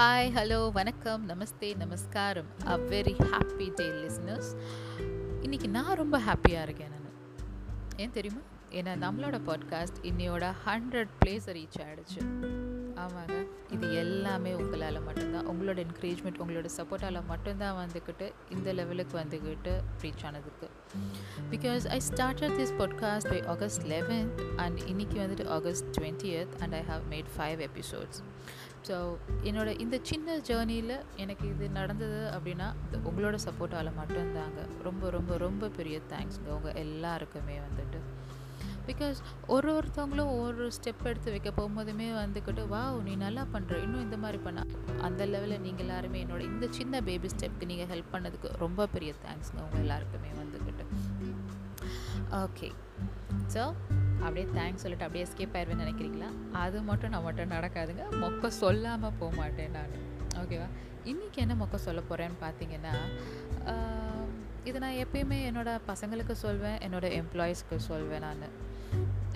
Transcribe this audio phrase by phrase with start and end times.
[0.00, 2.46] Hi hello வணக்கம் நமஸ்தே நமஸ்காரம்.
[2.66, 4.60] A very happy day listeners
[5.40, 7.48] இன்னைக்கு நான் ரொம்ப ஹாப்பியாக இருக்கேன் நான்.
[7.96, 8.40] ஏன் தெரியுமா?
[8.70, 12.48] ஏன்னா நம்மளோட பாட்காஸ்ட் இன்னையோட ஹண்ட்ரட் பிளேஸ் ரீச் ஆகிடுச்சு
[12.94, 13.46] ஆமாங்க.
[13.70, 15.48] இது எல்லாமே உங்களால் மட்டும்தான்.
[15.48, 20.70] உங்களோட என்கரேஜ்மெண்ட் உங்களோட சப்போர்ட்டால் மட்டும்தான் வந்துக்கிட்டு இந்த லெவலுக்கு வந்துக்கிட்டு ரீச் ஆனதுக்கு.
[21.50, 26.82] Because I started this podcast by August eleventh and இன்றைக்கி வந்துட்டு August twentieth and I
[26.82, 28.22] have made five episodes
[28.88, 28.96] so
[29.48, 32.68] என்னோட இந்த சின்ன ஜேர்னியில் எனக்கு இது நடந்தது அப்படின்னா
[33.08, 34.60] உங்களோட சப்போர்ட்டால் மட்டும்தாங்க.
[34.86, 38.00] ரொம்ப ரொம்ப ரொம்ப பெரிய தேங்க்ஸுங்க உங்கள் எல்லாருக்குமே வந்துட்டு.
[38.88, 39.18] பிகாஸ்
[39.54, 44.38] ஒரு ஒருத்தவங்களும் ஒரு ஸ்டெப் எடுத்து வைக்க போகும்போதுமே வந்துக்கிட்டு வா நீ நல்லா பண்ணுற இன்னும் இந்த மாதிரி
[44.46, 44.60] பண்ண.
[45.08, 49.62] அந்த லெவலில் நீங்கள் எல்லாருமே என்னோட இந்த சின்ன பேபி ஸ்டெப்க்கு நீங்கள் ஹெல்ப் பண்ணதுக்கு ரொம்ப பெரிய தேங்க்ஸுங்க
[49.66, 50.86] உங்கள் எல்லாருக்குமே வந்துக்கிட்டு.
[52.44, 52.70] ஓகே
[53.54, 53.64] ஸோ
[54.24, 56.28] அப்படியே தேங்க்ஸ் சொல்லிட்டு அப்படியே எஸ்கேப் ஆயிடுவேன்னு நினைக்கிறீங்களா?
[56.64, 58.04] அது மட்டும் நான் மட்டும் நடக்காதுங்க.
[58.22, 59.96] மொக்க சொல்லாமல் போக மாட்டேன் நான்.
[60.42, 60.68] ஓகேவா
[61.10, 62.94] இன்றைக்கி என்ன மொக்க சொல்ல போகிறேன்னு பார்த்தீங்கன்னா
[64.68, 68.42] இது நான் எப்பயுமே என்னோடய பசங்களுக்கு சொல்வேன் என்னோடய எம்ப்ளாயீஸ்க்கு சொல்வேன் நான்.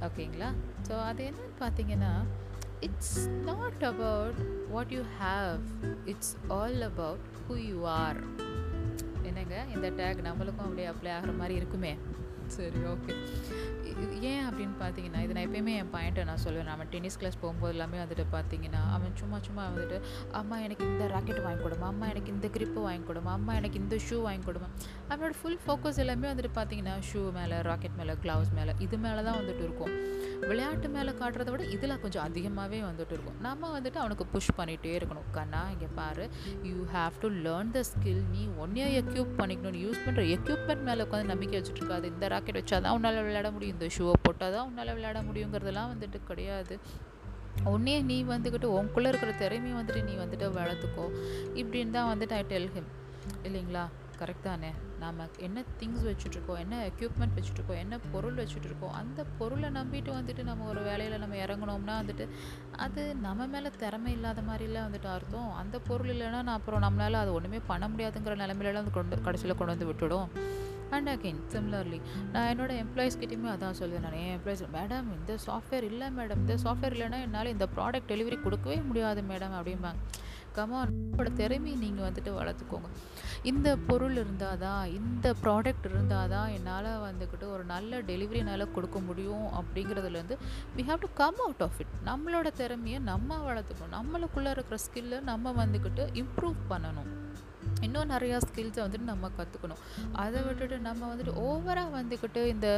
[0.07, 0.49] ஓகேங்களா
[0.89, 2.13] ஸோ அது என்னன்னு பார்த்தீங்கன்னா
[2.87, 3.17] it's
[3.51, 4.41] not about
[4.75, 5.61] what you have
[6.13, 8.21] it's all about who you are
[9.29, 9.57] என்னங்க?
[9.75, 11.93] இந்த டேக் நம்மளுக்கும் அப்படியே அப்ளை ஆகிற மாதிரி இருக்குமே.
[12.57, 13.15] சரி ஓகே
[14.29, 16.69] ஏன் அப்படின்னு பார்த்தீங்கன்னா இது நான் எப்பயுமே என் பாயிண்ட்டை நான் சொல்லுவேன்.
[16.71, 20.01] நம்ம டென்னிஸ் கிளாஸ் போகும்போது எல்லாமே வந்துட்டு பார்த்தீங்கன்னா அவன் சும்மா சும்மா வந்துட்டு
[20.41, 21.87] அம்மா எனக்கு இந்த ராக்கெட் வாங்கி கொடுமா.
[21.93, 23.33] அம்மா எனக்கு இந்த கிரிப்பு வாங்கி கொடுமா.
[23.39, 24.69] அம்மா எனக்கு இந்த ஷூ வாங்கி கொடுமா.
[25.11, 29.39] அவனோட ஃபுல் ஃபோக்கஸ் எல்லாமே வந்துட்டு பார்த்தீங்கன்னா ஷூ மேலே ராக்கெட் மேலே க்ளவுஸ் மேலே இது மேலே தான்
[29.41, 29.93] வந்துட்டு இருக்கும்.
[30.49, 33.37] விளையாட்டு மேலே காட்டுறத விட இதில் கொஞ்சம் அதிகமாகவே வந்துட்டு இருக்கும்.
[33.47, 35.29] நம்ம வந்துட்டு அவனுக்கு புஷ் பண்ணிகிட்டே இருக்கணும்.
[35.39, 36.27] கண்ணா இங்கே பாரு.
[36.71, 41.33] You have to learn the skill நீ ஒன்னே எக்யூப் பண்ணிக்கணும் யூஸ் பண்ணுற எக்யூப்மெண்ட் மேலே உட்காந்து
[41.35, 42.07] நம்பிக்கை வச்சுட்டு இருக்காது.
[42.15, 43.77] இந்த ராக்கெட் வச்சா தான் உன்னால் விளையாட முடியும்.
[43.77, 46.77] இந்த ஷூவை போட்டால் தான் உன்னால் விளையாட முடியுங்கிறதெல்லாம் வந்துட்டு கிடையாது.
[47.73, 51.05] உன்னே நீ வந்துக்கிட்டு உனக்குள்ளே இருக்கிற திறமையை வந்துட்டு நீ வந்துட்டு வளர்த்துக்கோ.
[51.61, 52.91] இப்படின்னு தான் வந்துட்டு ஐ டெல் ஹிம்
[53.49, 53.85] இல்லைங்களா?
[54.21, 54.69] கரெக்ட் தானே?
[55.03, 60.69] நாம் என்ன திங்ஸ் வச்சுட்ருக்கோம் என்ன எக்யூப்மெண்ட் வச்சுட்ருக்கோம் என்ன பொருள் வச்சுட்ருக்கோம் அந்த பொருளை நம்பிட்டு வந்துட்டு நம்ம
[60.73, 62.27] ஒரு வேலையில் நம்ம இறங்கினோம்னா வந்துட்டு
[62.85, 65.51] அது நம்ம மேலே திறமை இல்லாத மாதிரிலாம் வந்துட்டு அர்த்தம்.
[65.63, 69.75] அந்த பொருள் இல்லைன்னா நான் அப்புறம் நம்மளால் அது ஒன்றுமே பண்ண முடியாதுங்கிற நிலமையிலலாம் அது கொண்டு கடைசியில் கொண்டு
[69.75, 70.29] வந்து விட்டுடும்.
[70.97, 72.01] அண்ட் அகெயின் சிம்லர்லி
[72.33, 74.21] நான் என்னோடய எம்ப்ளாயிஸ்கிட்டையுமே அதான் சொல்லுவேன் நான்.
[74.25, 78.79] என் எம்ப்ளாயிஸ் மேடம் இந்த சாஃப்ட்வேர் இல்லை மேடம் இந்த சாஃப்ட்வேர் இல்லைன்னா என்னால் இந்த ப்ராடக்ட் டெலிவரி கொடுக்கவே
[78.91, 80.01] முடியாது மேடம் அப்படிம்பாங்க.
[80.57, 82.89] கமானோட திறமையை நீங்கள் வந்துட்டு வளர்த்துக்கோங்க.
[83.51, 89.47] இந்த பொருள் இருந்தால் தான் இந்த ப்ராடக்ட் இருந்தால் தான் என்னால் வந்துக்கிட்டு ஒரு நல்ல டெலிவரினால் கொடுக்க முடியும்
[89.61, 90.39] அப்படிங்கிறதுலேருந்து
[90.77, 93.97] we have to come out of it நம்மளோட திறமையை நம்ம வளர்த்துக்கணும்.
[93.99, 97.11] நம்மளுக்குள்ளே இருக்கிற ஸ்கில்லை நம்ம வந்துக்கிட்டு இம்ப்ரூவ் பண்ணணும்.
[97.87, 99.81] இன்னும் நிறையா ஸ்கில்ஸை வந்துட்டு நம்ம கற்றுக்கணும்
[100.25, 102.69] அதை விட்டுட்டு நம்ம வந்துட்டு ஓவராக வந்துக்கிட்டு இந்த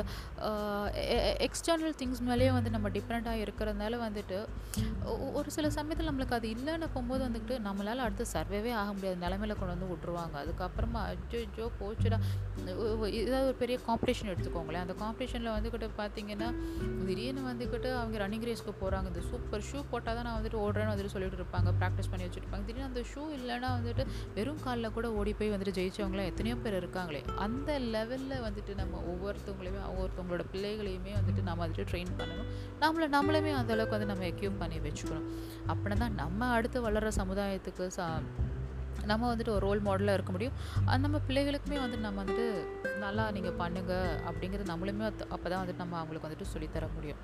[1.46, 4.38] எக்ஸ்டர்னல் திங்ஸ் மேலேயே வந்து நம்ம டிஃப்ரெண்ட்டாக இருக்கிறதுனால வந்துட்டு
[5.38, 9.16] ஒரு சில சமயத்தில் நம்மளுக்கு அது இல்லைன்னு போகும்போது வந்துக்கிட்டு நம்மளால் அடுத்து சர்வேவே ஆக முடியாத.
[9.26, 12.18] நிலமையில கொண்டு வந்து விட்ருவாங்க அதுக்கப்புறமா அஜோஜோ போச்சுடா.
[13.20, 14.84] ஏதாவது ஒரு பெரிய காம்படிஷன் எடுத்துக்கோங்களேன்.
[14.86, 16.48] அந்த காம்படிஷனில் வந்துக்கிட்டு பார்த்தீங்கன்னா
[17.08, 21.14] திடீர்னு வந்துக்கிட்டு அவங்க ரன்னிங் ரேஸ்க்கு போகிறாங்க இந்த சூப்பர் ஷூ போட்டால் தான் நான் வந்துட்டு ஓடுறேன்னு வந்துட்டு
[21.14, 21.72] சொல்லிட்டு இருப்பாங்க.
[21.80, 22.64] ப்ராக்டிஸ் பண்ணி வச்சுருப்பாங்க.
[22.68, 24.06] திடீர்னு அந்த ஷூ இல்லைன்னா வந்துட்டு
[24.38, 27.20] வெறும் காலில் கூட ஓடி போய் வந்துட்டு ஜெயிச்சவங்களாம் எத்தனையோ பேர் இருக்காங்களே.
[27.44, 32.50] அந்த லெவலில் வந்துட்டு நம்ம ஒவ்வொருத்தவங்களையுமே ஒவ்வொருத்தவங்களோட பிள்ளைகளையுமே வந்துட்டு நம்ம வந்துட்டு ட்ரெயின் பண்ணணும்.
[32.84, 35.28] நம்மளை நம்மளுமே அந்தளவுக்கு வந்து நம்ம எக்யூப் பண்ணி வச்சுக்கணும்.
[35.70, 38.08] அப்படின்னா தான் நம்ம அடுத்து வளர்கிற சமுதாயத்துக்கு சா
[39.10, 40.54] நம்ம வந்துட்டு ஒரு ரோல் மாடலாக இருக்க முடியும்.
[40.86, 42.46] அது நம்ம பிள்ளைகளுக்குமே வந்துட்டு நம்ம வந்துட்டு
[43.02, 45.04] நல்லா நீங்கள் பண்ணுங்கள் அப்படிங்கிறது நம்மளுமே
[45.34, 47.20] அப்போ தான் வந்துட்டு நம்ம அவங்களுக்கு வந்துட்டு சொல்லித்தர முடியும்.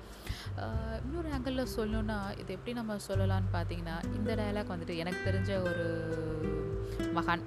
[1.03, 5.85] இன்னொரு ஆங்கிளில் சொல்லணுன்னா இது எப்படி நம்ம சொல்லலான்னு பார்த்தீங்கன்னா இந்த டயலாக் வந்துட்டு எனக்கு தெரிஞ்ச ஒரு
[7.19, 7.43] மகான்.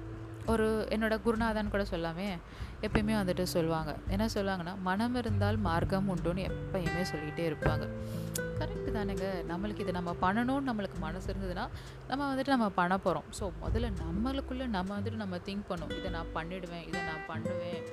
[0.51, 2.27] ஒரு என்னோட குருநாதன் கூட சொல்லாமே
[2.85, 7.85] எப்பயுமே வந்துட்டு சொல்லுவாங்க என்ன சொல்லுவாங்கன்னா மனம் இருந்தால் மார்க்கம் உண்டுன்னு எப்பயுமே சொல்லிகிட்டே இருப்பாங்க.
[8.59, 9.27] கரெக்டு தானேங்க.
[9.51, 11.65] நம்மளுக்கு இதை நம்ம பண்ணணும்னு நம்மளுக்கு மனசு இருந்ததுன்னா
[12.09, 15.95] நம்ம வந்துட்டு நம்ம பண்ண போகிறோம் ஸோ முதல்ல நம்மளுக்குள்ளே நம்ம வந்துட்டு நம்ம திங்க் பண்ணோம்.
[15.99, 17.83] இதை நான் பண்ணிடுவேன் இதை நான் பண்ணுவேன்.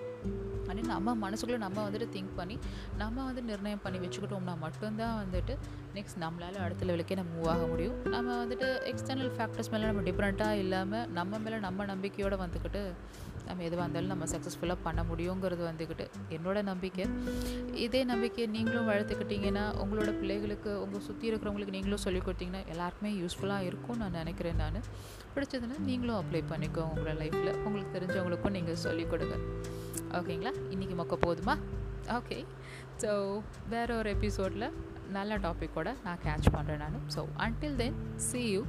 [0.68, 2.58] அப்படின்னு நம்ம மனசுக்குள்ளே நம்ம வந்துட்டு திங்க் பண்ணி
[2.98, 5.56] நம்ம வந்து நிர்ணயம் பண்ணி வச்சுக்கிட்டோம்னா மட்டும்தான் வந்துட்டு
[5.94, 7.96] நெக்ஸ்ட் நம்மளால் அடுத்த லெவலுக்கே நம்ம மூவ் ஆக முடியும்.
[8.02, 12.82] நம்ம வந்துட்டு எக்ஸ்டர்னல் ஃபேக்டர்ஸ் மேலே நம்ம டிஃப்ரெண்ட்டாக இல்லாமல் நம்ம மேலே நம்ம நம்பிக்கையோடு வந்துக்கிட்டு
[13.48, 16.06] நம்ம எதுவாக இருந்தாலும் நம்ம சக்ஸஸ்ஃபுல்லாக பண்ண முடியுங்கிறது வந்துக்கிட்டு
[16.36, 17.06] என்னோட நம்பிக்கை.
[17.84, 24.02] இதே நம்பிக்கையை நீங்களும் வளர்த்துக்கிட்டிங்கன்னா உங்களோட பிள்ளைகளுக்கு உங்கள் சுற்றி இருக்கிறவங்களுக்கு நீங்களும் சொல்லிக் கொடுத்தீங்கன்னா எல்லாருக்குமே யூஸ்ஃபுல்லாக இருக்கும்னு
[24.04, 24.80] நான் நினைக்கிறேன் நான்.
[25.34, 29.36] பிடிச்சதுன்னா நீங்களும் அப்ளை பண்ணிக்கோங்க உங்களோட லைஃப்பில் உங்களுக்கு தெரிஞ்சவங்களுக்கும் நீங்கள் சொல்லிக் கொடுங்க.
[30.18, 31.56] ஓகேங்களா இன்றைக்கி மொக்க போதுமா?
[32.18, 32.38] ஓகே
[33.02, 33.10] ஸோ
[33.72, 34.68] வேற ஒரு எபிசோடில்
[35.16, 37.00] நல்ல டாப்பிக்கோட நான் கேட்ச் பண்ணுறேன் நான்.
[37.14, 37.98] So until then
[38.28, 38.62] see you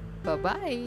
[0.45, 0.81] bye